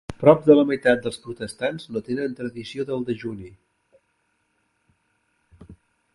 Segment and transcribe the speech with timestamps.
[0.21, 3.53] Prop de la meitat dels protestants no tenen la tradició del dejuni.